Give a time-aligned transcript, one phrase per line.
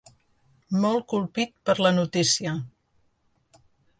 [0.85, 2.57] Molt colpit per la notícia.